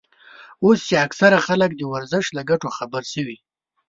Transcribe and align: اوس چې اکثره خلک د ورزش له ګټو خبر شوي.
اوس 0.63 0.79
چې 0.87 0.95
اکثره 1.05 1.37
خلک 1.47 1.71
د 1.75 1.81
ورزش 1.93 2.25
له 2.37 2.41
ګټو 2.49 2.69
خبر 2.77 3.03
شوي. 3.13 3.37